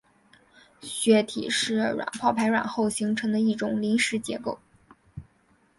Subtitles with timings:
[0.81, 4.57] 血体是卵泡排卵后形成的一种临时结构。